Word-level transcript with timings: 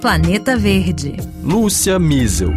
Planeta 0.00 0.56
Verde. 0.56 1.16
Lúcia 1.42 1.98
Miesel. 1.98 2.52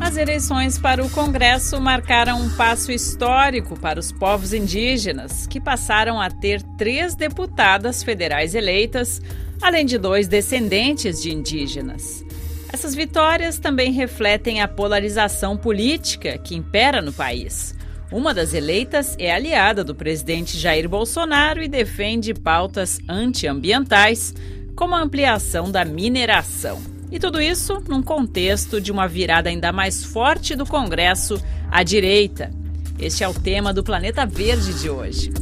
As 0.00 0.16
eleições 0.16 0.78
para 0.78 1.04
o 1.04 1.10
Congresso 1.10 1.80
marcaram 1.80 2.40
um 2.40 2.50
passo 2.50 2.92
histórico 2.92 3.78
para 3.78 3.98
os 3.98 4.12
povos 4.12 4.52
indígenas, 4.52 5.46
que 5.46 5.60
passaram 5.60 6.20
a 6.20 6.30
ter 6.30 6.62
três 6.76 7.14
deputadas 7.14 8.02
federais 8.02 8.54
eleitas, 8.54 9.20
além 9.62 9.86
de 9.86 9.96
dois 9.96 10.28
descendentes 10.28 11.22
de 11.22 11.32
indígenas. 11.32 12.24
Essas 12.72 12.94
vitórias 12.94 13.58
também 13.58 13.92
refletem 13.92 14.60
a 14.60 14.68
polarização 14.68 15.56
política 15.56 16.36
que 16.36 16.54
impera 16.54 17.00
no 17.00 17.12
país. 17.12 17.74
Uma 18.10 18.32
das 18.32 18.54
eleitas 18.54 19.14
é 19.18 19.32
aliada 19.32 19.84
do 19.84 19.94
presidente 19.94 20.58
Jair 20.58 20.88
Bolsonaro 20.88 21.62
e 21.62 21.68
defende 21.68 22.32
pautas 22.32 22.98
antiambientais, 23.08 24.34
como 24.78 24.94
a 24.94 25.02
ampliação 25.02 25.72
da 25.72 25.84
mineração. 25.84 26.80
E 27.10 27.18
tudo 27.18 27.42
isso 27.42 27.82
num 27.88 28.00
contexto 28.00 28.80
de 28.80 28.92
uma 28.92 29.08
virada 29.08 29.48
ainda 29.48 29.72
mais 29.72 30.04
forte 30.04 30.54
do 30.54 30.64
Congresso 30.64 31.42
à 31.68 31.82
direita. 31.82 32.52
Este 32.96 33.24
é 33.24 33.28
o 33.28 33.34
tema 33.34 33.74
do 33.74 33.82
Planeta 33.82 34.24
Verde 34.24 34.72
de 34.74 34.88
hoje. 34.88 35.32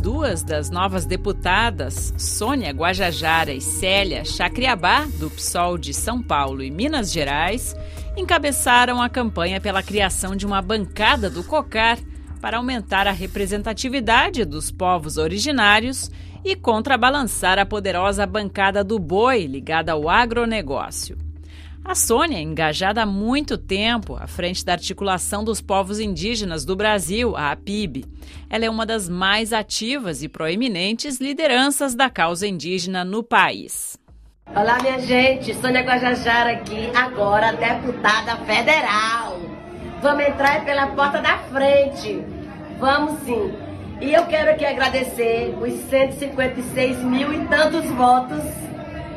Duas 0.00 0.44
das 0.44 0.70
novas 0.70 1.04
deputadas, 1.04 2.14
Sônia 2.16 2.70
Guajajara 2.70 3.52
e 3.52 3.60
Célia 3.60 4.24
Chacriabá, 4.24 5.04
do 5.18 5.28
PSOL 5.28 5.76
de 5.76 5.92
São 5.92 6.22
Paulo 6.22 6.62
e 6.62 6.70
Minas 6.70 7.10
Gerais, 7.10 7.74
encabeçaram 8.16 9.02
a 9.02 9.08
campanha 9.08 9.60
pela 9.60 9.82
criação 9.82 10.36
de 10.36 10.46
uma 10.46 10.62
bancada 10.62 11.28
do 11.28 11.42
COCAR 11.42 11.98
para 12.44 12.58
aumentar 12.58 13.06
a 13.06 13.10
representatividade 13.10 14.44
dos 14.44 14.70
povos 14.70 15.16
originários 15.16 16.10
e 16.44 16.54
contrabalançar 16.54 17.58
a 17.58 17.64
poderosa 17.64 18.26
bancada 18.26 18.84
do 18.84 18.98
boi 18.98 19.46
ligada 19.46 19.92
ao 19.92 20.10
agronegócio. 20.10 21.16
A 21.82 21.94
Sônia, 21.94 22.38
engajada 22.38 23.02
há 23.02 23.06
muito 23.06 23.56
tempo 23.56 24.14
à 24.16 24.26
frente 24.26 24.62
da 24.62 24.74
articulação 24.74 25.42
dos 25.42 25.62
povos 25.62 25.98
indígenas 25.98 26.66
do 26.66 26.76
Brasil, 26.76 27.34
a 27.34 27.50
APIB. 27.50 28.04
Ela 28.50 28.66
é 28.66 28.70
uma 28.70 28.84
das 28.84 29.08
mais 29.08 29.50
ativas 29.50 30.22
e 30.22 30.28
proeminentes 30.28 31.18
lideranças 31.18 31.94
da 31.94 32.10
causa 32.10 32.46
indígena 32.46 33.06
no 33.06 33.22
país. 33.22 33.98
Olá, 34.54 34.76
minha 34.82 34.98
gente, 34.98 35.54
Sônia 35.54 35.80
Guajajara 35.80 36.52
aqui, 36.52 36.90
agora 36.94 37.54
deputada 37.54 38.36
federal. 38.44 39.40
Vamos 40.02 40.26
entrar 40.26 40.62
pela 40.66 40.88
porta 40.88 41.22
da 41.22 41.38
frente. 41.38 42.33
Vamos 42.84 43.18
sim. 43.20 43.50
E 43.98 44.12
eu 44.12 44.26
quero 44.26 44.50
aqui 44.50 44.62
agradecer 44.62 45.54
os 45.58 45.72
156 45.88 46.98
mil 46.98 47.32
e 47.32 47.46
tantos 47.46 47.86
votos 47.92 48.42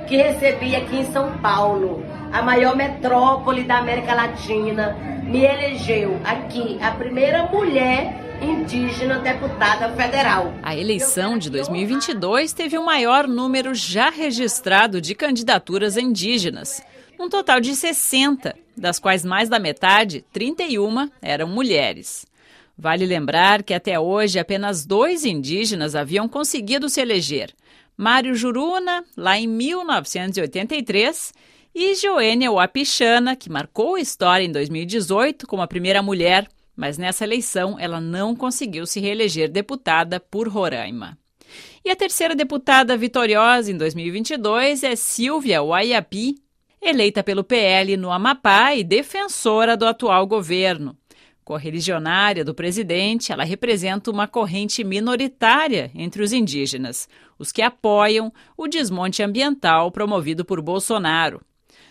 que 0.07 0.15
recebi 0.15 0.73
aqui 0.73 0.99
em 0.99 1.11
São 1.11 1.37
Paulo 1.39 2.01
a 2.31 2.41
maior 2.41 2.77
metrópole 2.77 3.65
da 3.65 3.79
América 3.79 4.13
Latina, 4.13 4.95
me 5.21 5.43
elegeu 5.43 6.17
aqui 6.23 6.79
a 6.81 6.91
primeira 6.91 7.47
mulher 7.47 8.39
indígena 8.41 9.19
deputada 9.19 9.89
federal. 9.97 10.53
A 10.63 10.73
eleição 10.73 11.37
de 11.37 11.49
2022 11.49 12.53
teve 12.53 12.77
o 12.77 12.85
maior 12.85 13.27
número 13.27 13.75
já 13.75 14.09
registrado 14.09 15.01
de 15.01 15.13
candidaturas 15.13 15.97
indígenas, 15.97 16.81
um 17.19 17.27
total 17.27 17.59
de 17.59 17.75
60, 17.75 18.55
das 18.77 18.97
quais 18.97 19.25
mais 19.25 19.49
da 19.49 19.59
metade, 19.59 20.23
31, 20.31 21.09
eram 21.21 21.49
mulheres. 21.49 22.25
Vale 22.77 23.05
lembrar 23.05 23.63
que 23.63 23.73
até 23.73 23.99
hoje 23.99 24.37
apenas 24.37 24.85
dois 24.85 25.25
indígenas 25.25 25.95
haviam 25.95 26.29
conseguido 26.29 26.87
se 26.89 27.01
eleger: 27.01 27.51
Mário 27.97 28.35
Juruna, 28.35 29.03
lá 29.15 29.37
em 29.37 29.47
1983, 29.47 31.33
e 31.73 31.95
Joênia 31.95 32.51
Wapichana, 32.51 33.35
que 33.35 33.49
marcou 33.49 33.97
história 33.97 34.45
em 34.45 34.51
2018 34.51 35.47
como 35.47 35.63
a 35.63 35.67
primeira 35.67 36.03
mulher, 36.03 36.47
mas 36.75 36.99
nessa 36.99 37.23
eleição 37.23 37.79
ela 37.79 37.99
não 37.99 38.35
conseguiu 38.35 38.85
se 38.85 38.99
reeleger 38.99 39.49
deputada 39.49 40.19
por 40.19 40.47
Roraima. 40.47 41.17
E 41.83 41.89
a 41.89 41.95
terceira 41.95 42.35
deputada 42.35 42.95
vitoriosa 42.95 43.71
em 43.71 43.77
2022 43.77 44.83
é 44.83 44.95
Silvia 44.95 45.63
Waiapi, 45.63 46.35
eleita 46.79 47.23
pelo 47.23 47.43
PL 47.43 47.97
no 47.97 48.11
Amapá 48.11 48.75
e 48.75 48.83
defensora 48.83 49.75
do 49.75 49.85
atual 49.87 50.27
governo. 50.27 50.95
Correligionária 51.47 52.43
do 52.43 52.53
presidente, 52.53 53.31
ela 53.31 53.45
representa 53.45 54.11
uma 54.11 54.27
corrente 54.27 54.83
minoritária 54.83 55.89
entre 55.95 56.21
os 56.21 56.33
indígenas, 56.33 57.07
os 57.39 57.53
que 57.53 57.61
apoiam 57.61 58.33
o 58.57 58.67
desmonte 58.67 59.23
ambiental 59.23 59.89
promovido 59.89 60.43
por 60.43 60.61
Bolsonaro. 60.61 61.41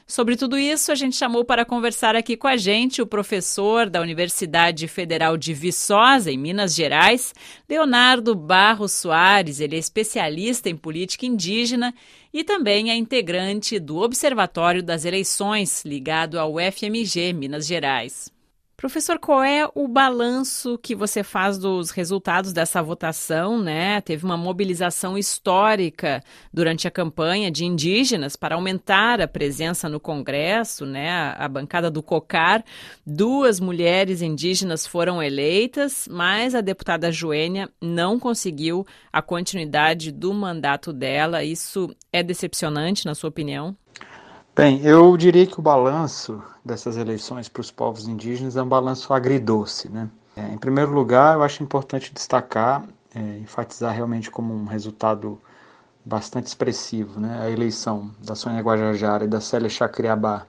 Sobre 0.06 0.36
tudo 0.36 0.58
isso, 0.58 0.92
a 0.92 0.94
gente 0.94 1.16
chamou 1.16 1.42
para 1.42 1.64
conversar 1.64 2.14
aqui 2.14 2.36
com 2.36 2.46
a 2.46 2.58
gente 2.58 3.00
o 3.00 3.06
professor 3.06 3.88
da 3.88 4.02
Universidade 4.02 4.86
Federal 4.88 5.38
de 5.38 5.54
Viçosa, 5.54 6.30
em 6.30 6.36
Minas 6.36 6.74
Gerais, 6.74 7.32
Leonardo 7.66 8.34
Barros 8.34 8.92
Soares. 8.92 9.58
Ele 9.58 9.76
é 9.76 9.78
especialista 9.78 10.68
em 10.68 10.76
política 10.76 11.24
indígena 11.24 11.94
e 12.30 12.44
também 12.44 12.90
é 12.90 12.94
integrante 12.94 13.78
do 13.78 13.96
Observatório 13.96 14.82
das 14.82 15.06
Eleições, 15.06 15.82
ligado 15.82 16.38
ao 16.38 16.56
FMG 16.58 17.32
Minas 17.32 17.66
Gerais. 17.66 18.35
Professor, 18.76 19.18
qual 19.18 19.42
é 19.42 19.66
o 19.74 19.88
balanço 19.88 20.76
que 20.76 20.94
você 20.94 21.22
faz 21.22 21.56
dos 21.56 21.90
resultados 21.90 22.52
dessa 22.52 22.82
votação, 22.82 23.58
né? 23.58 24.02
Teve 24.02 24.26
uma 24.26 24.36
mobilização 24.36 25.16
histórica 25.16 26.22
durante 26.52 26.86
a 26.86 26.90
campanha 26.90 27.50
de 27.50 27.64
indígenas 27.64 28.36
para 28.36 28.54
aumentar 28.54 29.18
a 29.18 29.26
presença 29.26 29.88
no 29.88 29.98
Congresso, 29.98 30.84
né? 30.84 31.34
A, 31.38 31.48
bancada 31.48 31.90
do 31.90 32.02
COCAR, 32.02 32.62
duas 33.06 33.58
mulheres 33.58 34.20
indígenas 34.20 34.86
foram 34.86 35.22
eleitas, 35.22 36.06
mas 36.10 36.54
a 36.54 36.60
deputada 36.60 37.10
Joênia 37.10 37.70
não 37.80 38.20
conseguiu 38.20 38.86
a 39.10 39.22
continuidade 39.22 40.12
do 40.12 40.34
mandato 40.34 40.92
dela. 40.92 41.42
Isso 41.42 41.96
é 42.12 42.22
decepcionante, 42.22 43.06
na 43.06 43.14
sua 43.14 43.30
opinião? 43.30 43.74
Bem, 44.56 44.80
eu 44.80 45.14
diria 45.18 45.46
que 45.46 45.58
o 45.58 45.62
balanço 45.62 46.42
dessas 46.64 46.96
eleições 46.96 47.46
para 47.46 47.60
os 47.60 47.70
povos 47.70 48.08
indígenas 48.08 48.56
é 48.56 48.62
um 48.62 48.66
balanço 48.66 49.12
agridoce. 49.12 49.86
Né? 49.90 50.08
É, 50.34 50.48
em 50.48 50.56
primeiro 50.56 50.92
lugar, 50.92 51.34
eu 51.34 51.42
acho 51.42 51.62
importante 51.62 52.10
destacar, 52.10 52.82
é, 53.14 53.20
enfatizar 53.36 53.94
realmente 53.94 54.30
como 54.30 54.54
um 54.54 54.64
resultado 54.64 55.38
bastante 56.02 56.46
expressivo 56.46 57.20
né? 57.20 57.38
a 57.38 57.50
eleição 57.50 58.10
da 58.18 58.34
Sônia 58.34 58.62
Guajajara 58.62 59.26
e 59.26 59.28
da 59.28 59.42
Célia 59.42 59.68
Chacriabá 59.68 60.46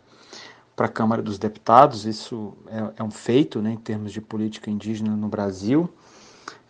para 0.73 0.85
a 0.85 0.90
Câmara 0.90 1.22
dos 1.22 1.38
Deputados. 1.38 2.06
Isso 2.06 2.53
é, 2.67 3.01
é 3.01 3.03
um 3.03 3.12
feito 3.12 3.62
né, 3.62 3.72
em 3.72 3.78
termos 3.78 4.13
de 4.13 4.22
política 4.22 4.72
indígena 4.72 5.17
no 5.17 5.28
Brasil. 5.28 5.90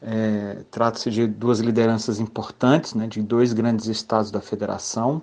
É, 0.01 0.63
Trata-se 0.71 1.11
de 1.11 1.27
duas 1.27 1.59
lideranças 1.59 2.19
importantes, 2.19 2.95
né, 2.95 3.05
de 3.05 3.21
dois 3.21 3.53
grandes 3.53 3.85
estados 3.85 4.31
da 4.31 4.41
federação. 4.41 5.21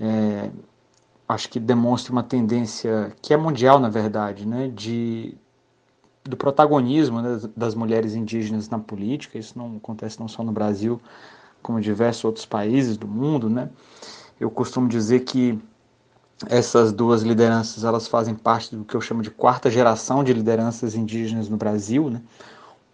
É, 0.00 0.50
acho 1.28 1.48
que 1.48 1.58
demonstra 1.58 2.12
uma 2.12 2.22
tendência 2.22 3.14
que 3.22 3.32
é 3.32 3.36
mundial, 3.36 3.78
na 3.78 3.88
verdade, 3.88 4.46
né, 4.46 4.68
de 4.68 5.36
do 6.24 6.36
protagonismo 6.38 7.20
né, 7.20 7.38
das 7.54 7.74
mulheres 7.74 8.14
indígenas 8.14 8.68
na 8.68 8.78
política. 8.78 9.38
Isso 9.38 9.58
não 9.58 9.76
acontece 9.76 10.18
não 10.18 10.26
só 10.26 10.42
no 10.42 10.52
Brasil, 10.52 11.00
como 11.62 11.78
em 11.78 11.82
diversos 11.82 12.24
outros 12.24 12.46
países 12.46 12.96
do 12.96 13.06
mundo, 13.06 13.50
né? 13.50 13.68
Eu 14.40 14.50
costumo 14.50 14.88
dizer 14.88 15.20
que 15.20 15.58
essas 16.48 16.92
duas 16.92 17.22
lideranças 17.22 17.84
elas 17.84 18.08
fazem 18.08 18.34
parte 18.34 18.74
do 18.74 18.84
que 18.84 18.94
eu 18.94 19.00
chamo 19.00 19.22
de 19.22 19.30
quarta 19.30 19.70
geração 19.70 20.24
de 20.24 20.32
lideranças 20.32 20.94
indígenas 20.94 21.48
no 21.48 21.56
Brasil, 21.56 22.10
né? 22.10 22.22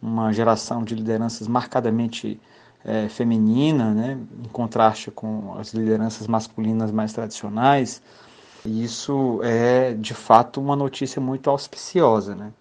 Uma 0.02 0.32
geração 0.32 0.82
de 0.82 0.94
lideranças 0.94 1.46
marcadamente 1.46 2.40
é, 2.84 3.08
feminina, 3.08 3.92
né, 3.92 4.18
em 4.44 4.48
contraste 4.48 5.10
com 5.10 5.54
as 5.58 5.72
lideranças 5.72 6.26
masculinas 6.26 6.90
mais 6.90 7.12
tradicionais. 7.12 8.02
Isso 8.64 9.40
é, 9.42 9.94
de 9.94 10.14
fato, 10.14 10.60
uma 10.60 10.76
notícia 10.76 11.20
muito 11.20 11.48
auspiciosa. 11.48 12.34
Né? 12.34 12.52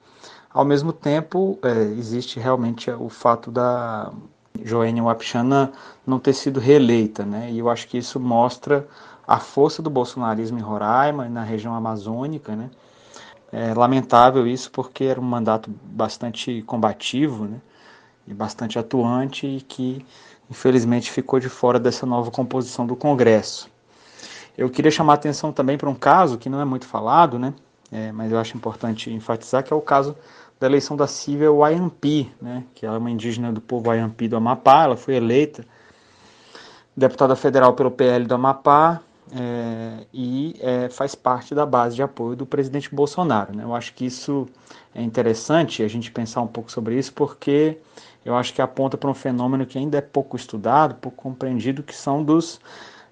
Ao 0.50 0.64
mesmo 0.64 0.94
tempo, 0.94 1.60
é, 1.62 1.82
existe 1.98 2.40
realmente 2.40 2.90
o 2.92 3.10
fato 3.10 3.52
da 3.52 4.12
Joênia 4.64 5.04
Wapichana 5.04 5.72
não 6.06 6.20
ter 6.20 6.34
sido 6.34 6.60
reeleita, 6.60 7.26
né? 7.26 7.50
e 7.52 7.60
eu 7.60 7.70
acho 7.70 7.88
que 7.88 7.98
isso 7.98 8.20
mostra 8.20 8.88
a 9.30 9.38
força 9.40 9.80
do 9.80 9.92
bolsonarismo 9.92 10.58
em 10.58 10.62
Roraima 10.62 11.28
e 11.28 11.30
na 11.30 11.44
região 11.44 11.76
amazônica, 11.76 12.56
né? 12.56 12.72
É 13.52 13.76
lamentável 13.76 14.48
isso 14.48 14.72
porque 14.72 15.04
era 15.04 15.22
um 15.22 15.24
mandato 15.24 15.72
bastante 15.84 16.64
combativo, 16.64 17.46
né? 17.46 17.62
E 18.30 18.34
bastante 18.34 18.78
atuante 18.78 19.48
e 19.48 19.62
que 19.62 20.06
infelizmente 20.50 21.12
ficou 21.12 21.40
de 21.40 21.50
fora 21.50 21.80
dessa 21.80 22.06
nova 22.06 22.30
composição 22.32 22.86
do 22.86 22.96
Congresso. 22.96 23.70
Eu 24.58 24.70
queria 24.70 24.92
chamar 24.92 25.14
a 25.14 25.16
atenção 25.16 25.52
também 25.52 25.78
para 25.78 25.90
um 25.90 25.96
caso 25.96 26.38
que 26.38 26.50
não 26.50 26.62
é 26.62 26.66
muito 26.66 26.86
falado, 26.86 27.40
né? 27.40 27.54
É, 27.92 28.12
mas 28.12 28.32
eu 28.32 28.38
acho 28.38 28.56
importante 28.56 29.12
enfatizar 29.12 29.64
que 29.64 29.74
é 29.74 29.76
o 29.76 29.82
caso 29.82 30.16
da 30.60 30.68
eleição 30.68 30.96
da 30.96 31.08
Silvia 31.08 31.52
Wayampi, 31.52 32.32
né, 32.40 32.64
que 32.76 32.86
ela 32.86 32.96
é 32.96 33.00
uma 33.00 33.10
indígena 33.10 33.52
do 33.52 33.62
povo 33.62 33.86
Wayampi 33.88 34.28
do 34.28 34.36
Amapá, 34.36 34.84
ela 34.84 34.98
foi 34.98 35.16
eleita 35.16 35.66
deputada 36.96 37.36
federal 37.36 37.74
pelo 37.74 37.90
PL 37.90 38.26
do 38.26 38.36
Amapá 38.36 39.02
é, 39.32 40.06
e 40.14 40.56
é, 40.60 40.90
faz 40.90 41.16
parte 41.16 41.54
da 41.54 41.66
base 41.66 41.96
de 41.96 42.04
apoio 42.04 42.36
do 42.36 42.46
presidente 42.46 42.94
Bolsonaro. 42.94 43.56
Né? 43.56 43.64
Eu 43.64 43.76
acho 43.76 43.94
que 43.94 44.06
isso 44.06 44.48
é 44.94 45.02
interessante 45.02 45.84
a 45.84 45.88
gente 45.88 46.12
pensar 46.12 46.42
um 46.42 46.48
pouco 46.48 46.72
sobre 46.72 46.98
isso, 46.98 47.14
porque 47.14 47.78
eu 48.26 48.36
acho 48.36 48.54
que 48.54 48.62
aponta 48.62 48.98
para 48.98 49.10
um 49.10 49.14
fenômeno 49.14 49.66
que 49.66 49.78
ainda 49.78 49.98
é 49.98 50.02
pouco 50.02 50.36
estudado, 50.36 50.96
pouco 50.96 51.22
compreendido, 51.22 51.84
que 51.84 51.96
são 51.96 52.24
dos 52.24 52.60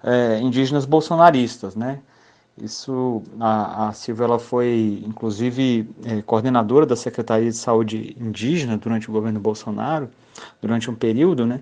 é, 0.02 0.38
indígenas 0.40 0.84
bolsonaristas, 0.84 1.74
né? 1.74 2.00
Isso, 2.60 3.22
a, 3.38 3.88
a 3.88 3.92
Silvia 3.92 4.24
ela 4.24 4.38
foi, 4.38 5.02
inclusive, 5.06 5.88
é, 6.04 6.22
coordenadora 6.22 6.84
da 6.84 6.96
Secretaria 6.96 7.50
de 7.50 7.56
Saúde 7.56 8.16
Indígena 8.18 8.76
durante 8.76 9.08
o 9.08 9.12
governo 9.12 9.38
Bolsonaro, 9.38 10.10
durante 10.60 10.90
um 10.90 10.94
período, 10.94 11.46
né? 11.46 11.60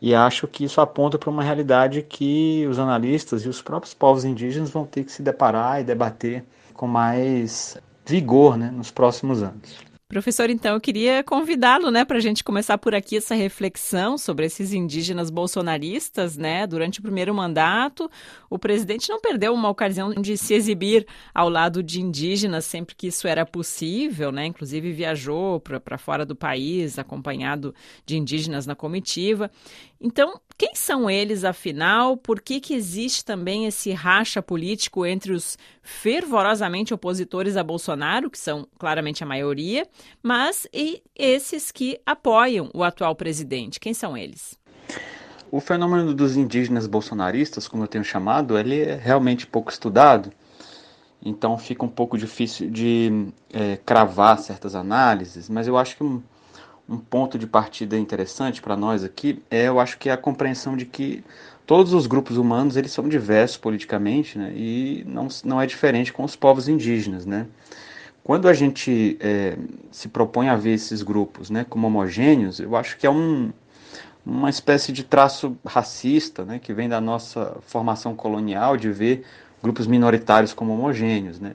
E 0.00 0.14
acho 0.14 0.46
que 0.46 0.64
isso 0.64 0.80
aponta 0.80 1.18
para 1.18 1.30
uma 1.30 1.42
realidade 1.42 2.02
que 2.02 2.66
os 2.68 2.78
analistas 2.78 3.44
e 3.44 3.48
os 3.48 3.60
próprios 3.60 3.94
povos 3.94 4.24
indígenas 4.24 4.70
vão 4.70 4.86
ter 4.86 5.04
que 5.04 5.10
se 5.10 5.22
deparar 5.22 5.80
e 5.80 5.84
debater 5.84 6.44
com 6.72 6.86
mais 6.86 7.76
vigor 8.06 8.56
né, 8.56 8.70
nos 8.70 8.90
próximos 8.90 9.42
anos. 9.42 9.87
Professor, 10.08 10.48
então 10.48 10.72
eu 10.72 10.80
queria 10.80 11.22
convidá-lo, 11.22 11.90
né, 11.90 12.02
para 12.02 12.16
a 12.16 12.20
gente 12.20 12.42
começar 12.42 12.78
por 12.78 12.94
aqui 12.94 13.18
essa 13.18 13.34
reflexão 13.34 14.16
sobre 14.16 14.46
esses 14.46 14.72
indígenas 14.72 15.28
bolsonaristas, 15.28 16.34
né? 16.34 16.66
Durante 16.66 16.98
o 16.98 17.02
primeiro 17.02 17.34
mandato, 17.34 18.10
o 18.48 18.58
presidente 18.58 19.10
não 19.10 19.20
perdeu 19.20 19.52
uma 19.52 19.68
ocasião 19.68 20.14
de 20.14 20.34
se 20.38 20.54
exibir 20.54 21.06
ao 21.34 21.50
lado 21.50 21.82
de 21.82 22.00
indígenas 22.00 22.64
sempre 22.64 22.94
que 22.94 23.08
isso 23.08 23.28
era 23.28 23.44
possível, 23.44 24.32
né? 24.32 24.46
Inclusive 24.46 24.90
viajou 24.92 25.60
para 25.60 25.98
fora 25.98 26.24
do 26.24 26.34
país, 26.34 26.98
acompanhado 26.98 27.74
de 28.06 28.16
indígenas 28.16 28.64
na 28.66 28.74
comitiva. 28.74 29.50
Então, 30.00 30.40
quem 30.58 30.74
são 30.74 31.08
eles, 31.08 31.44
afinal? 31.44 32.16
Por 32.16 32.40
que, 32.40 32.58
que 32.58 32.74
existe 32.74 33.24
também 33.24 33.66
esse 33.66 33.92
racha 33.92 34.42
político 34.42 35.06
entre 35.06 35.32
os 35.32 35.56
fervorosamente 35.80 36.92
opositores 36.92 37.56
a 37.56 37.62
Bolsonaro, 37.62 38.28
que 38.28 38.38
são 38.38 38.66
claramente 38.76 39.22
a 39.22 39.26
maioria, 39.26 39.86
mas 40.20 40.66
e 40.74 41.00
esses 41.14 41.70
que 41.70 42.00
apoiam 42.04 42.68
o 42.74 42.82
atual 42.82 43.14
presidente? 43.14 43.78
Quem 43.78 43.94
são 43.94 44.16
eles? 44.16 44.58
O 45.48 45.60
fenômeno 45.60 46.12
dos 46.12 46.36
indígenas 46.36 46.88
bolsonaristas, 46.88 47.68
como 47.68 47.84
eu 47.84 47.88
tenho 47.88 48.04
chamado, 48.04 48.58
ele 48.58 48.80
é 48.82 48.96
realmente 48.96 49.46
pouco 49.46 49.70
estudado. 49.70 50.32
Então 51.24 51.56
fica 51.56 51.84
um 51.84 51.88
pouco 51.88 52.18
difícil 52.18 52.68
de 52.68 53.28
é, 53.52 53.76
cravar 53.76 54.38
certas 54.40 54.74
análises, 54.74 55.48
mas 55.48 55.68
eu 55.68 55.78
acho 55.78 55.96
que 55.96 56.20
um, 56.88 56.98
ponto 56.98 57.38
de 57.38 57.46
partida 57.46 57.98
interessante 57.98 58.62
para 58.62 58.76
nós 58.76 59.04
aqui 59.04 59.42
é, 59.50 59.68
eu 59.68 59.78
acho 59.78 59.98
que 59.98 60.08
é 60.08 60.12
a 60.12 60.16
compreensão 60.16 60.76
de 60.76 60.84
que 60.84 61.22
todos 61.66 61.92
os 61.92 62.06
grupos 62.06 62.38
humanos 62.38 62.76
eles 62.76 62.92
são 62.92 63.08
diversos 63.08 63.58
politicamente, 63.58 64.38
né, 64.38 64.52
e 64.56 65.04
não, 65.06 65.28
não 65.44 65.60
é 65.60 65.66
diferente 65.66 66.12
com 66.12 66.24
os 66.24 66.34
povos 66.34 66.66
indígenas, 66.66 67.26
né. 67.26 67.46
Quando 68.24 68.48
a 68.48 68.52
gente 68.52 69.16
é, 69.20 69.56
se 69.90 70.08
propõe 70.08 70.48
a 70.48 70.56
ver 70.56 70.74
esses 70.74 71.02
grupos, 71.02 71.50
né, 71.50 71.66
como 71.68 71.86
homogêneos, 71.86 72.58
eu 72.58 72.74
acho 72.74 72.96
que 72.96 73.06
é 73.06 73.10
um, 73.10 73.52
uma 74.24 74.50
espécie 74.50 74.92
de 74.92 75.02
traço 75.04 75.56
racista, 75.64 76.44
né, 76.44 76.58
que 76.58 76.72
vem 76.72 76.88
da 76.88 77.00
nossa 77.00 77.56
formação 77.62 78.14
colonial 78.14 78.76
de 78.76 78.90
ver 78.90 79.24
grupos 79.62 79.86
minoritários 79.86 80.54
como 80.54 80.72
homogêneos, 80.72 81.38
né. 81.38 81.54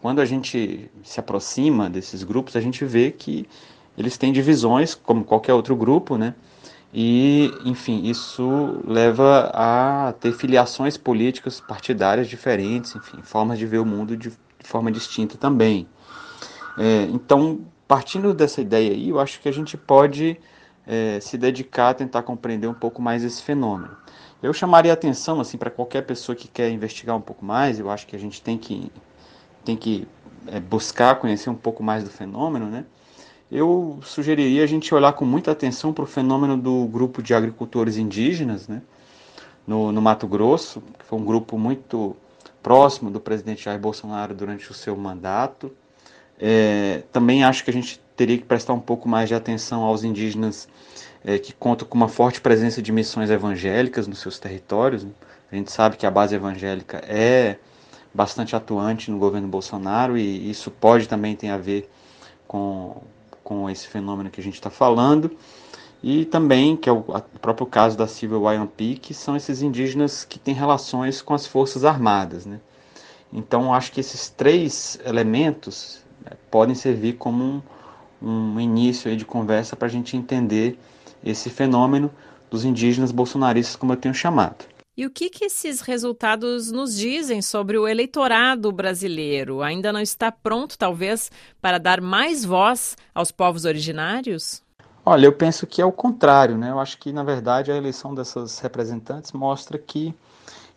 Quando 0.00 0.20
a 0.20 0.24
gente 0.24 0.88
se 1.02 1.18
aproxima 1.18 1.90
desses 1.90 2.22
grupos, 2.22 2.54
a 2.54 2.60
gente 2.60 2.84
vê 2.84 3.10
que 3.10 3.48
eles 3.98 4.16
têm 4.16 4.32
divisões, 4.32 4.94
como 4.94 5.24
qualquer 5.24 5.52
outro 5.52 5.74
grupo, 5.74 6.16
né? 6.16 6.34
E, 6.94 7.52
enfim, 7.64 8.04
isso 8.04 8.80
leva 8.86 9.50
a 9.52 10.14
ter 10.20 10.32
filiações 10.32 10.96
políticas 10.96 11.60
partidárias 11.60 12.28
diferentes, 12.28 12.94
enfim, 12.94 13.18
formas 13.22 13.58
de 13.58 13.66
ver 13.66 13.78
o 13.78 13.84
mundo 13.84 14.16
de, 14.16 14.32
forma 14.60 14.90
distinta 14.90 15.36
também. 15.36 15.86
É, 16.78 17.02
então, 17.12 17.60
partindo 17.86 18.32
dessa 18.32 18.60
ideia 18.60 18.92
aí, 18.92 19.08
eu 19.08 19.18
acho 19.18 19.40
que 19.40 19.48
a 19.48 19.52
gente 19.52 19.76
pode 19.76 20.38
é, 20.86 21.18
se 21.20 21.36
dedicar 21.36 21.90
a 21.90 21.94
tentar 21.94 22.22
compreender 22.22 22.68
um 22.68 22.74
pouco 22.74 23.02
mais 23.02 23.24
esse 23.24 23.42
fenômeno. 23.42 23.96
Eu 24.42 24.52
chamaria 24.52 24.92
atenção 24.92 25.40
assim 25.40 25.58
para 25.58 25.70
qualquer 25.70 26.02
pessoa 26.02 26.36
que 26.36 26.46
quer 26.46 26.70
investigar 26.70 27.16
um 27.16 27.20
pouco 27.20 27.44
mais. 27.44 27.80
Eu 27.80 27.90
acho 27.90 28.06
que 28.06 28.14
a 28.14 28.18
gente 28.18 28.40
tem 28.40 28.56
que 28.56 28.90
tem 29.64 29.76
que 29.76 30.06
é, 30.46 30.60
buscar 30.60 31.16
conhecer 31.16 31.50
um 31.50 31.54
pouco 31.54 31.82
mais 31.82 32.04
do 32.04 32.10
fenômeno, 32.10 32.66
né? 32.66 32.84
Eu 33.50 33.98
sugeriria 34.02 34.62
a 34.62 34.66
gente 34.66 34.94
olhar 34.94 35.12
com 35.12 35.24
muita 35.24 35.52
atenção 35.52 35.92
para 35.92 36.04
o 36.04 36.06
fenômeno 36.06 36.56
do 36.56 36.86
grupo 36.86 37.22
de 37.22 37.34
agricultores 37.34 37.96
indígenas, 37.96 38.68
né, 38.68 38.82
no, 39.66 39.90
no, 39.90 40.02
Mato 40.02 40.26
Grosso, 40.26 40.82
que 40.98 41.04
foi 41.04 41.18
um 41.18 41.24
grupo 41.24 41.58
muito 41.58 42.16
próximo 42.62 43.10
do 43.10 43.20
presidente 43.20 43.64
Jair 43.64 43.78
Bolsonaro 43.78 44.34
durante 44.34 44.70
o 44.70 44.74
seu 44.74 44.96
mandato. 44.96 45.72
É, 46.38 47.02
também 47.12 47.44
acho 47.44 47.64
que 47.64 47.70
a 47.70 47.72
gente 47.72 48.00
teria 48.16 48.38
que 48.38 48.44
prestar 48.44 48.72
um 48.72 48.80
pouco 48.80 49.08
mais 49.08 49.28
de 49.28 49.34
atenção 49.34 49.82
aos 49.82 50.04
indígenas 50.04 50.68
é, 51.24 51.38
que 51.38 51.52
contam 51.52 51.86
com 51.86 51.96
uma 51.96 52.08
forte 52.08 52.40
presença 52.40 52.80
de 52.80 52.92
missões 52.92 53.30
evangélicas 53.30 54.06
nos 54.06 54.20
seus 54.20 54.38
territórios. 54.38 55.04
Né. 55.04 55.10
A 55.50 55.56
gente 55.56 55.72
sabe 55.72 55.96
que 55.96 56.06
a 56.06 56.10
base 56.10 56.34
evangélica 56.34 56.98
é 57.06 57.58
bastante 58.12 58.54
atuante 58.54 59.10
no 59.10 59.18
governo 59.18 59.48
Bolsonaro 59.48 60.16
e 60.16 60.50
isso 60.50 60.70
pode 60.70 61.08
também 61.08 61.34
ter 61.36 61.48
a 61.48 61.58
ver 61.58 61.90
com 62.46 63.02
com 63.48 63.70
esse 63.70 63.88
fenômeno 63.88 64.28
que 64.28 64.42
a 64.42 64.44
gente 64.44 64.56
está 64.56 64.68
falando, 64.68 65.30
e 66.02 66.26
também, 66.26 66.76
que 66.76 66.86
é 66.86 66.92
o, 66.92 67.02
próprio 67.40 67.66
caso 67.66 67.96
da 67.96 68.06
Silvia 68.06 68.38
Wayampi, 68.38 68.96
que 68.96 69.14
são 69.14 69.34
esses 69.34 69.62
indígenas 69.62 70.22
que 70.22 70.38
têm 70.38 70.54
relações 70.54 71.22
com 71.22 71.32
as 71.32 71.46
forças 71.46 71.82
armadas. 71.82 72.44
Né? 72.44 72.60
Então, 73.32 73.72
acho 73.72 73.90
que 73.90 74.00
esses 74.00 74.28
três 74.28 75.00
elementos 75.02 76.04
né, 76.22 76.32
podem 76.50 76.74
servir 76.74 77.14
como 77.14 77.42
um, 77.42 77.62
um 78.28 78.60
início 78.60 79.16
de 79.16 79.24
conversa 79.24 79.74
para 79.74 79.88
a 79.88 79.90
gente 79.90 80.14
entender 80.14 80.78
esse 81.24 81.48
fenômeno 81.48 82.10
dos 82.50 82.66
indígenas 82.66 83.10
bolsonaristas, 83.10 83.76
como 83.76 83.94
eu 83.94 83.96
tenho 83.96 84.14
chamado. 84.14 84.66
E 84.98 85.06
o 85.06 85.10
que, 85.10 85.30
que 85.30 85.44
esses 85.44 85.80
resultados 85.80 86.72
nos 86.72 86.96
dizem 86.96 87.40
sobre 87.40 87.78
o 87.78 87.86
eleitorado 87.86 88.72
brasileiro? 88.72 89.62
Ainda 89.62 89.92
não 89.92 90.00
está 90.00 90.32
pronto, 90.32 90.76
talvez, 90.76 91.30
para 91.62 91.78
dar 91.78 92.00
mais 92.00 92.44
voz 92.44 92.96
aos 93.14 93.30
povos 93.30 93.64
originários? 93.64 94.60
Olha, 95.06 95.26
eu 95.26 95.32
penso 95.32 95.68
que 95.68 95.80
é 95.80 95.84
o 95.84 95.92
contrário, 95.92 96.58
né? 96.58 96.70
Eu 96.70 96.80
acho 96.80 96.98
que, 96.98 97.12
na 97.12 97.22
verdade, 97.22 97.70
a 97.70 97.76
eleição 97.76 98.12
dessas 98.12 98.58
representantes 98.58 99.30
mostra 99.30 99.78
que, 99.78 100.12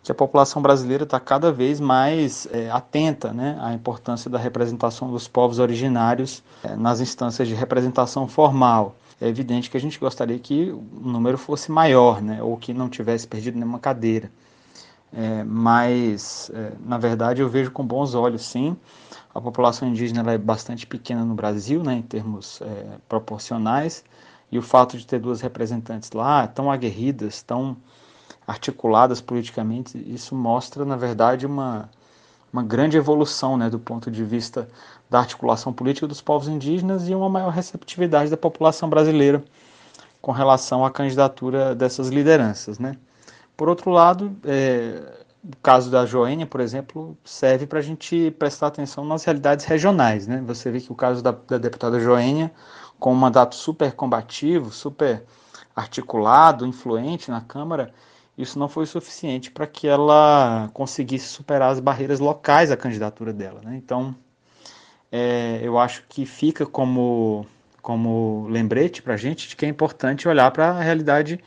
que 0.03 0.11
a 0.11 0.15
população 0.15 0.61
brasileira 0.61 1.03
está 1.03 1.19
cada 1.19 1.51
vez 1.51 1.79
mais 1.79 2.47
é, 2.51 2.69
atenta 2.69 3.33
né, 3.33 3.57
à 3.59 3.73
importância 3.73 4.29
da 4.29 4.37
representação 4.37 5.09
dos 5.09 5.27
povos 5.27 5.57
originários 5.57 6.43
é, 6.63 6.75
nas 6.75 7.01
instâncias 7.01 7.47
de 7.47 7.55
representação 7.55 8.27
formal 8.27 8.95
é 9.21 9.27
evidente 9.27 9.69
que 9.69 9.77
a 9.77 9.79
gente 9.79 9.99
gostaria 9.99 10.37
que 10.39 10.71
o 10.71 10.83
número 11.07 11.37
fosse 11.37 11.71
maior, 11.71 12.21
né, 12.21 12.41
ou 12.41 12.57
que 12.57 12.73
não 12.73 12.89
tivesse 12.89 13.27
perdido 13.27 13.55
nenhuma 13.55 13.79
cadeira. 13.79 14.31
É, 15.13 15.43
mas, 15.43 16.49
é, 16.53 16.71
na 16.83 16.97
verdade, 16.97 17.41
eu 17.41 17.49
vejo 17.49 17.69
com 17.71 17.85
bons 17.85 18.15
olhos, 18.15 18.43
sim. 18.43 18.75
A 19.33 19.39
população 19.39 19.87
indígena 19.87 20.29
é 20.31 20.37
bastante 20.37 20.87
pequena 20.87 21.23
no 21.23 21.35
Brasil, 21.35 21.83
né, 21.83 21.93
em 21.93 22.01
termos 22.01 22.61
é, 22.61 22.97
proporcionais, 23.07 24.03
e 24.51 24.57
o 24.57 24.61
fato 24.61 24.97
de 24.97 25.05
ter 25.05 25.19
duas 25.19 25.39
representantes 25.39 26.11
lá, 26.11 26.47
tão 26.47 26.71
aguerridas, 26.71 27.43
tão 27.43 27.77
articuladas 28.47 29.21
politicamente, 29.21 29.97
isso 30.11 30.35
mostra, 30.35 30.83
na 30.83 30.95
verdade, 30.95 31.45
uma, 31.45 31.89
uma 32.51 32.63
grande 32.63 32.97
evolução 32.97 33.57
né, 33.57 33.69
do 33.69 33.79
ponto 33.79 34.11
de 34.11 34.23
vista 34.23 34.67
da 35.09 35.19
articulação 35.19 35.71
política 35.71 36.07
dos 36.07 36.21
povos 36.21 36.47
indígenas 36.47 37.07
e 37.07 37.15
uma 37.15 37.29
maior 37.29 37.49
receptividade 37.49 38.29
da 38.29 38.37
população 38.37 38.89
brasileira 38.89 39.43
com 40.21 40.31
relação 40.31 40.85
à 40.85 40.91
candidatura 40.91 41.73
dessas 41.73 42.09
lideranças. 42.09 42.77
Né? 42.77 42.95
Por 43.57 43.69
outro 43.69 43.89
lado, 43.89 44.35
é, 44.45 45.01
o 45.43 45.55
caso 45.61 45.89
da 45.89 46.05
Joênia, 46.05 46.45
por 46.45 46.61
exemplo, 46.61 47.17
serve 47.23 47.65
para 47.65 47.79
a 47.79 47.81
gente 47.81 48.31
prestar 48.37 48.67
atenção 48.67 49.03
nas 49.03 49.23
realidades 49.23 49.65
regionais. 49.65 50.27
Né? 50.27 50.43
Você 50.45 50.69
vê 50.69 50.79
que 50.79 50.91
o 50.91 50.95
caso 50.95 51.23
da, 51.23 51.31
da 51.31 51.57
deputada 51.57 51.99
Joênia, 51.99 52.51
com 52.99 53.11
um 53.11 53.15
mandato 53.15 53.55
super 53.55 53.93
combativo, 53.93 54.71
super 54.71 55.23
articulado, 55.75 56.65
influente 56.65 57.31
na 57.31 57.41
Câmara, 57.41 57.93
isso 58.41 58.57
não 58.57 58.67
foi 58.67 58.85
suficiente 58.85 59.51
para 59.51 59.67
que 59.67 59.87
ela 59.87 60.69
conseguisse 60.73 61.27
superar 61.27 61.71
as 61.71 61.79
barreiras 61.79 62.19
locais 62.19 62.71
à 62.71 62.77
candidatura 62.77 63.31
dela. 63.31 63.61
Né? 63.63 63.75
Então, 63.75 64.15
é, 65.11 65.59
eu 65.61 65.77
acho 65.77 66.03
que 66.07 66.25
fica 66.25 66.65
como, 66.65 67.45
como 67.81 68.47
lembrete 68.49 69.01
para 69.01 69.13
a 69.15 69.17
gente 69.17 69.49
de 69.49 69.55
que 69.55 69.65
é 69.65 69.69
importante 69.69 70.27
olhar 70.27 70.49
para 70.51 70.69
a 70.69 70.81
realidade 70.81 71.39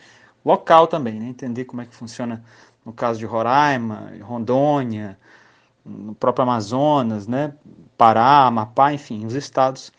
local 0.44 0.86
também, 0.86 1.14
né? 1.18 1.26
entender 1.26 1.64
como 1.64 1.82
é 1.82 1.86
que 1.86 1.94
funciona 1.94 2.44
no 2.84 2.92
caso 2.92 3.18
de 3.18 3.24
Roraima, 3.24 4.12
Rondônia, 4.20 5.18
no 5.84 6.14
próprio 6.14 6.42
Amazonas, 6.42 7.26
né? 7.26 7.54
Pará, 7.96 8.46
Amapá, 8.46 8.92
enfim, 8.92 9.24
os 9.24 9.34
estados 9.34 9.92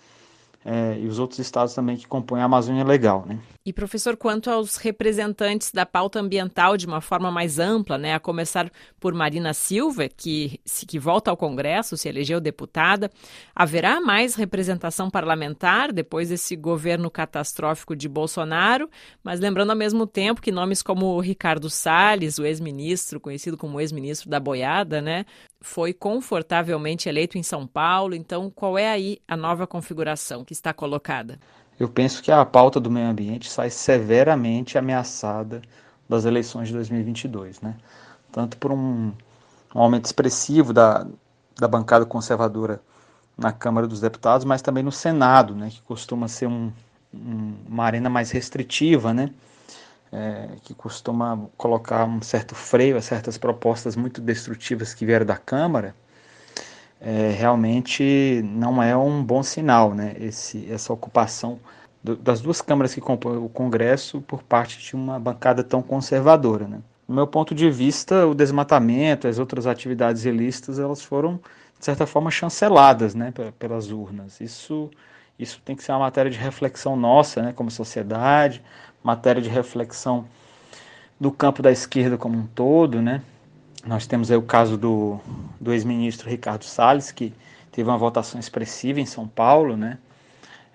é, 0.63 0.97
e 0.99 1.07
os 1.07 1.19
outros 1.19 1.39
estados 1.39 1.73
também 1.73 1.95
que 1.95 2.07
compõem 2.07 2.41
a 2.41 2.45
Amazônia 2.45 2.83
Legal. 2.83 3.23
Né? 3.25 3.39
E, 3.67 3.73
professor, 3.73 4.15
quanto 4.15 4.51
aos 4.51 4.75
representantes 4.75 5.71
da 5.71 5.87
pauta 5.87 6.19
ambiental 6.19 6.77
de 6.77 6.85
uma 6.85 7.01
forma 7.01 7.31
mais 7.31 7.57
ampla, 7.57 7.97
né, 7.97 8.13
a 8.13 8.19
começar 8.19 8.71
por 8.99 9.11
Marina 9.11 9.55
Silva, 9.55 10.07
que, 10.07 10.61
que 10.87 10.99
volta 10.99 11.31
ao 11.31 11.37
Congresso, 11.37 11.97
se 11.97 12.07
elegeu 12.07 12.39
deputada, 12.39 13.09
haverá 13.55 13.99
mais 13.99 14.35
representação 14.35 15.09
parlamentar 15.09 15.91
depois 15.91 16.29
desse 16.29 16.55
governo 16.55 17.09
catastrófico 17.09 17.95
de 17.95 18.07
Bolsonaro? 18.07 18.87
Mas 19.23 19.39
lembrando 19.39 19.71
ao 19.71 19.75
mesmo 19.75 20.05
tempo 20.05 20.43
que 20.43 20.51
nomes 20.51 20.83
como 20.83 21.19
Ricardo 21.19 21.67
Salles, 21.67 22.37
o 22.37 22.45
ex-ministro, 22.45 23.19
conhecido 23.19 23.57
como 23.57 23.81
ex-ministro 23.81 24.29
da 24.29 24.39
boiada, 24.39 25.01
né, 25.01 25.25
foi 25.59 25.91
confortavelmente 25.91 27.09
eleito 27.09 27.35
em 27.35 27.41
São 27.41 27.65
Paulo. 27.65 28.13
Então, 28.13 28.51
qual 28.51 28.77
é 28.77 28.91
aí 28.91 29.17
a 29.27 29.35
nova 29.35 29.65
configuração 29.65 30.45
que 30.45 30.53
está 30.53 30.71
colocada? 30.71 31.39
Eu 31.79 31.89
penso 31.89 32.21
que 32.23 32.31
a 32.31 32.45
pauta 32.45 32.79
do 32.79 32.89
meio 32.89 33.07
ambiente 33.07 33.49
sai 33.49 33.69
severamente 33.69 34.77
ameaçada 34.77 35.61
das 36.07 36.25
eleições 36.25 36.67
de 36.69 36.73
2022, 36.73 37.61
né? 37.61 37.75
Tanto 38.31 38.57
por 38.57 38.71
um, 38.71 39.11
um 39.73 39.79
aumento 39.79 40.05
expressivo 40.05 40.71
da, 40.71 41.05
da 41.57 41.67
bancada 41.67 42.05
conservadora 42.05 42.81
na 43.37 43.51
Câmara 43.51 43.87
dos 43.87 43.99
Deputados, 43.99 44.45
mas 44.45 44.61
também 44.61 44.83
no 44.83 44.91
Senado, 44.91 45.53
né, 45.53 45.69
que 45.69 45.81
costuma 45.81 46.27
ser 46.27 46.47
um, 46.47 46.71
um, 47.13 47.53
uma 47.67 47.83
arena 47.83 48.09
mais 48.09 48.31
restritiva, 48.31 49.13
né, 49.13 49.29
é, 50.11 50.49
que 50.63 50.73
costuma 50.73 51.37
colocar 51.57 52.05
um 52.05 52.21
certo 52.21 52.55
freio 52.55 52.97
a 52.97 53.01
certas 53.01 53.37
propostas 53.37 53.95
muito 53.95 54.21
destrutivas 54.21 54.93
que 54.93 55.05
vieram 55.05 55.25
da 55.25 55.37
Câmara, 55.37 55.93
é, 57.05 57.29
realmente 57.29 58.41
não 58.43 58.81
é 58.81 58.97
um 58.97 59.23
bom 59.23 59.43
sinal, 59.43 59.93
né? 59.93 60.15
Esse, 60.19 60.67
essa 60.71 60.91
ocupação 60.91 61.59
do, 62.03 62.15
das 62.15 62.41
duas 62.41 62.61
câmaras 62.61 62.95
que 62.95 62.99
compõem 62.99 63.37
o 63.37 63.47
Congresso 63.47 64.21
por 64.21 64.41
parte 64.41 64.79
de 64.79 64.95
uma 64.95 65.19
bancada 65.19 65.63
tão 65.63 65.83
conservadora, 65.83 66.67
né? 66.67 66.79
No 67.07 67.13
meu 67.13 67.27
ponto 67.27 67.53
de 67.53 67.69
vista, 67.69 68.25
o 68.25 68.33
desmatamento, 68.33 69.27
as 69.27 69.37
outras 69.37 69.67
atividades 69.67 70.25
ilícitas, 70.25 70.79
elas 70.79 71.03
foram 71.03 71.39
de 71.77 71.85
certa 71.85 72.07
forma 72.07 72.31
chanceladas, 72.31 73.13
né, 73.13 73.31
pelas 73.59 73.91
urnas. 73.91 74.41
Isso, 74.41 74.89
isso 75.37 75.61
tem 75.63 75.75
que 75.75 75.83
ser 75.83 75.91
uma 75.91 75.99
matéria 75.99 76.31
de 76.31 76.39
reflexão 76.39 76.95
nossa, 76.95 77.43
né, 77.43 77.53
como 77.53 77.69
sociedade, 77.69 78.63
matéria 79.03 79.39
de 79.39 79.49
reflexão 79.49 80.25
do 81.19 81.31
campo 81.31 81.61
da 81.61 81.71
esquerda 81.71 82.17
como 82.17 82.39
um 82.39 82.47
todo, 82.47 82.99
né? 83.03 83.21
Nós 83.85 84.07
temos 84.07 84.31
aí 84.31 84.37
o 84.37 84.41
caso 84.41 84.77
do, 84.77 85.19
do 85.61 85.71
ex-ministro 85.71 86.27
Ricardo 86.27 86.63
Salles, 86.63 87.11
que 87.11 87.31
teve 87.71 87.87
uma 87.87 87.97
votação 87.97 88.39
expressiva 88.39 88.99
em 88.99 89.05
São 89.05 89.27
Paulo, 89.27 89.77
né? 89.77 89.99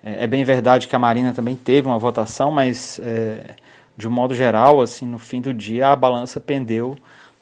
É, 0.01 0.23
é 0.23 0.27
bem 0.27 0.45
verdade 0.45 0.87
que 0.87 0.95
a 0.95 0.99
Marina 0.99 1.33
também 1.33 1.55
teve 1.55 1.87
uma 1.87 1.99
votação, 1.99 2.51
mas 2.51 2.99
é, 3.03 3.55
de 3.97 4.07
um 4.07 4.11
modo 4.11 4.33
geral, 4.33 4.79
assim, 4.79 5.05
no 5.05 5.19
fim 5.19 5.41
do 5.41 5.53
dia 5.53 5.89
a 5.89 5.95
balança 5.95 6.39
pendeu 6.39 6.97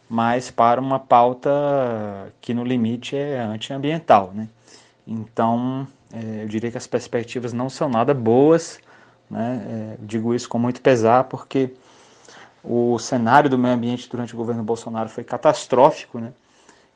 mais 0.10 0.50
para 0.50 0.82
uma 0.82 1.00
pauta 1.00 1.52
que 2.42 2.52
no 2.52 2.64
limite 2.64 3.16
é 3.16 3.40
antiambiental, 3.40 4.32
né? 4.34 4.48
Então, 5.06 5.88
é, 6.12 6.44
eu 6.44 6.48
diria 6.48 6.72
que 6.72 6.78
as 6.78 6.88
perspectivas 6.88 7.54
não 7.54 7.70
são 7.70 7.88
nada 7.88 8.12
boas, 8.12 8.80
né? 9.30 9.62
É, 9.70 9.98
digo 10.02 10.34
isso 10.34 10.50
com 10.50 10.58
muito 10.58 10.82
pesar, 10.82 11.26
porque 11.26 11.72
o 12.64 12.98
cenário 13.00 13.50
do 13.50 13.58
meio 13.58 13.74
ambiente 13.74 14.10
durante 14.10 14.34
o 14.34 14.38
governo 14.38 14.64
Bolsonaro 14.64 15.10
foi 15.10 15.24
catastrófico, 15.24 16.20
né? 16.20 16.34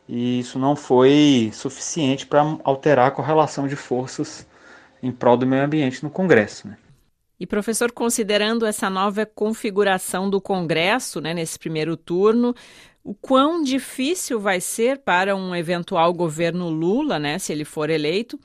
E 0.08 0.40
isso 0.40 0.60
não 0.60 0.76
foi 0.76 1.52
suficiente 1.54 2.26
para 2.26 2.42
alterar 2.64 3.08
a 3.08 3.12
correlação 3.12 3.68
de 3.68 3.76
forças 3.76 4.46
em 5.02 5.12
prol 5.12 5.38
do 5.38 5.48
meio 5.48 5.64
ambiente 5.64 6.04
no 6.04 6.10
Congresso, 6.10 6.68
né? 6.68 6.78
E 7.40 7.46
professor, 7.46 7.92
considerando 7.92 8.66
essa 8.66 8.90
nova 8.90 9.26
configuração 9.26 10.30
do 10.30 10.40
Congresso, 10.40 11.20
né, 11.20 11.34
nesse 11.34 11.60
primeiro 11.60 11.98
turno, 11.98 12.56
o 13.04 13.14
quão 13.14 13.62
difícil 13.62 14.40
vai 14.40 14.62
ser 14.62 15.00
para 15.00 15.36
um 15.36 15.54
eventual 15.54 16.14
governo 16.14 16.70
Lula, 16.70 17.20
né, 17.20 17.38
se 17.38 17.52
ele 17.52 17.66
for 17.66 17.90
eleito, 17.90 18.40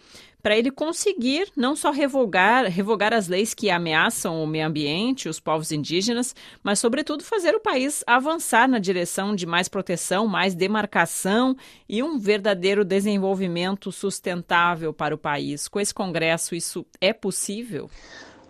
para 0.49 0.57
ele 0.57 0.71
conseguir 0.71 1.53
não 1.55 1.77
só 1.77 1.91
revogar, 1.91 2.65
revogar 2.65 3.13
as 3.13 3.29
leis 3.29 3.53
que 3.53 3.69
ameaçam 3.69 4.43
o 4.43 4.47
meio 4.47 4.67
ambiente, 4.67 5.29
os 5.29 5.39
povos 5.39 5.71
indígenas, 5.71 6.35
mas, 6.63 6.79
sobretudo, 6.79 7.23
fazer 7.23 7.55
o 7.55 7.61
país 7.61 8.03
avançar 8.07 8.67
na 8.67 8.79
direção 8.79 9.37
de 9.37 9.45
mais 9.45 9.69
proteção, 9.69 10.27
mais 10.27 10.55
demarcação 10.55 11.55
e 11.87 12.03
um 12.03 12.19
verdadeiro 12.19 12.83
desenvolvimento 12.83 13.93
sustentável 13.93 14.91
para 14.91 15.15
o 15.15 15.19
país. 15.19 15.69
Com 15.69 15.79
esse 15.79 15.93
Congresso, 15.93 16.55
isso 16.55 16.87
é 16.99 17.13
possível? 17.13 17.91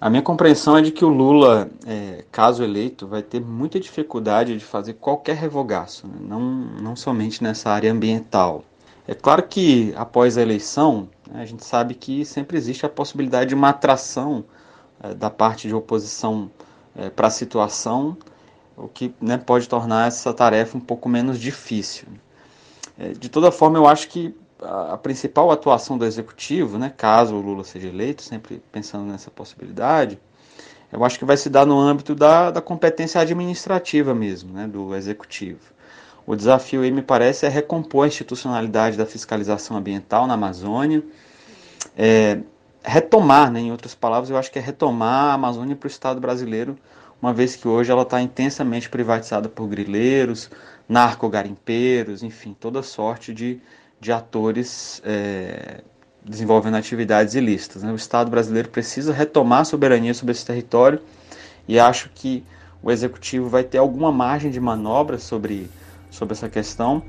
A 0.01 0.09
minha 0.09 0.23
compreensão 0.23 0.79
é 0.79 0.83
de 0.83 0.93
que 0.93 1.05
o 1.05 1.09
Lula, 1.09 1.69
é, 1.85 2.25
caso 2.31 2.63
eleito, 2.63 3.09
vai 3.09 3.25
ter 3.25 3.41
muita 3.41 3.81
dificuldade 3.81 4.57
de 4.57 4.65
fazer 4.65 4.93
qualquer 4.93 5.35
revogaço, 5.35 6.07
né? 6.07 6.21
não, 6.21 6.41
não 6.81 6.95
somente 6.95 7.43
nessa 7.43 7.71
área 7.71 7.91
ambiental. 7.91 8.63
É 9.09 9.15
claro 9.15 9.43
que 9.43 9.95
após 9.97 10.37
a 10.37 10.43
eleição, 10.43 11.09
a 11.35 11.45
gente 11.45 11.65
sabe 11.65 11.95
que 11.95 12.25
sempre 12.25 12.57
existe 12.57 12.87
a 12.87 12.89
possibilidade 12.89 13.51
de 13.51 13.55
uma 13.55 13.71
atração 13.71 14.45
é, 15.03 15.15
da 15.15 15.31
parte 15.31 15.69
de 15.69 15.75
oposição 15.75 16.51
é, 16.97 17.11
para 17.11 17.29
a 17.29 17.31
situação, 17.31 18.17
o 18.77 18.89
que 18.89 19.15
né, 19.21 19.37
pode 19.37 19.69
tornar 19.69 20.09
essa 20.09 20.33
tarefa 20.33 20.77
um 20.77 20.81
pouco 20.81 21.09
menos 21.09 21.39
difícil. 21.39 22.09
É, 22.99 23.11
de 23.11 23.29
toda 23.29 23.51
forma, 23.51 23.79
eu 23.79 23.87
acho 23.87 24.09
que 24.09 24.35
a, 24.61 24.95
a, 24.95 24.99
principal 24.99 25.51
atuação 25.51 25.97
do 25.97 26.05
executivo, 26.05 26.79
né, 26.79 26.93
caso 26.97 27.35
o 27.35 27.41
Lula 27.41 27.65
seja 27.65 27.89
eleito, 27.89 28.23
sempre 28.23 28.63
pensando 28.73 29.05
nessa 29.05 29.31
possibilidade, 29.31 30.19
eu 30.91 31.05
acho 31.05 31.19
que 31.19 31.25
vai 31.25 31.37
se 31.37 31.51
dar 31.51 31.67
no 31.67 31.79
âmbito 31.79 32.15
da, 32.15 32.51
da 32.51 32.61
competência 32.61 33.21
administrativa 33.21 34.15
mesmo, 34.15 34.53
né, 34.53 34.67
do 34.67 34.95
executivo. 34.95 35.61
O 36.29 36.37
desafio 36.37 36.83
aí, 36.83 36.91
me 36.91 37.01
parece, 37.01 37.47
é 37.47 37.49
recompor 37.49 38.05
a 38.05 38.07
institucionalidade 38.07 38.99
da 38.99 39.07
fiscalização 39.07 39.79
ambiental 39.79 40.27
na 40.27 40.35
Amazônia, 40.35 41.03
é, 41.97 42.41
retomar, 42.85 43.51
né, 43.51 43.61
em 43.61 43.73
outras 43.73 43.95
palavras, 43.95 44.29
eu 44.29 44.37
acho 44.37 44.53
que 44.53 44.59
é 44.59 44.63
retomar 44.63 45.31
a 45.31 45.33
Amazônia 45.33 45.75
para 45.75 45.87
o 45.87 45.91
Estado 45.91 46.21
brasileiro, 46.21 46.77
uma 47.23 47.33
vez 47.33 47.57
que 47.57 47.67
hoje 47.67 47.91
ela 47.91 48.03
está 48.03 48.21
intensamente 48.21 48.91
privatizada 48.91 49.49
por 49.49 49.67
grileiros, 49.69 50.51
narcogarimpeiros, 50.87 52.23
enfim, 52.23 52.55
toda 52.61 52.83
sorte 52.83 53.33
de, 53.33 53.59
de 53.99 54.13
atores 54.13 55.01
é, 55.07 55.81
desenvolvendo 56.23 56.75
atividades 56.75 57.37
ilícitas. 57.37 57.83
Né? 57.83 57.91
O 57.91 57.97
Estado 57.97 58.31
brasileiro 58.31 58.69
precisa 58.69 59.15
retomar 59.15 59.63
a 59.63 59.65
soberania 59.65 60.13
sobre 60.13 60.33
esse 60.33 60.45
território 60.45 61.01
e 61.67 61.81
acho 61.81 62.11
que 62.15 62.45
o 62.83 62.91
Executivo 62.91 63.49
vai 63.49 63.65
ter 63.65 63.79
alguma 63.79 64.13
margem 64.13 64.51
de 64.51 64.61
manobra 64.61 65.17
sobre 65.17 65.71
sobre 66.11 66.35
essa 66.35 66.49
questão, 66.49 67.03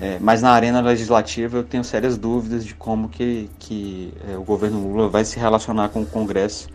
é, 0.00 0.18
mas 0.20 0.42
na 0.42 0.50
arena 0.50 0.80
legislativa 0.80 1.58
eu 1.58 1.64
tenho 1.64 1.82
sérias 1.82 2.18
dúvidas 2.18 2.64
de 2.64 2.74
como 2.74 3.08
que, 3.08 3.48
que 3.58 4.12
é, 4.30 4.36
o 4.36 4.42
governo 4.42 4.86
Lula 4.88 5.08
vai 5.08 5.24
se 5.24 5.38
relacionar 5.38 5.88
com 5.88 6.02
o 6.02 6.06
Congresso 6.06 6.68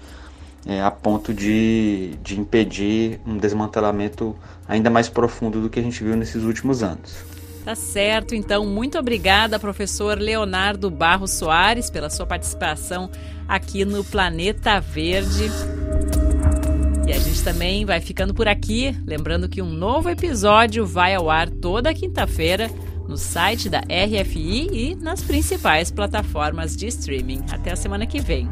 é, 0.65 0.81
a 0.81 0.91
ponto 0.91 1.33
de, 1.33 2.15
de 2.23 2.39
impedir 2.39 3.19
um 3.25 3.37
desmantelamento 3.37 4.35
ainda 4.67 4.89
mais 4.89 5.09
profundo 5.09 5.61
do 5.61 5.69
que 5.69 5.79
a 5.79 5.83
gente 5.83 6.03
viu 6.03 6.15
nesses 6.15 6.43
últimos 6.43 6.83
anos. 6.83 7.23
Tá 7.63 7.75
certo, 7.75 8.33
então. 8.33 8.65
Muito 8.65 8.97
obrigada, 8.97 9.59
professor 9.59 10.17
Leonardo 10.17 10.89
Barros 10.89 11.31
Soares, 11.31 11.89
pela 11.91 12.09
sua 12.09 12.25
participação 12.25 13.09
aqui 13.47 13.85
no 13.85 14.03
Planeta 14.03 14.79
Verde. 14.79 15.49
E 17.11 17.13
a 17.13 17.19
gente 17.19 17.43
também 17.43 17.83
vai 17.83 17.99
ficando 17.99 18.33
por 18.33 18.47
aqui, 18.47 18.95
lembrando 19.05 19.49
que 19.49 19.61
um 19.61 19.69
novo 19.69 20.09
episódio 20.09 20.85
vai 20.85 21.13
ao 21.13 21.29
ar 21.29 21.49
toda 21.49 21.93
quinta-feira 21.93 22.71
no 23.05 23.17
site 23.17 23.69
da 23.69 23.79
RFI 23.79 24.69
e 24.71 24.95
nas 24.95 25.21
principais 25.21 25.91
plataformas 25.91 26.73
de 26.73 26.87
streaming. 26.87 27.41
Até 27.51 27.73
a 27.73 27.75
semana 27.75 28.07
que 28.07 28.21
vem. 28.21 28.49